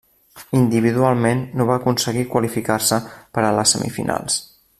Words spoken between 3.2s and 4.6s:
per a les semifinals.